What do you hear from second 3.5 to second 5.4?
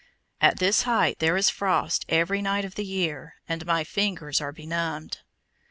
my fingers are benumbed.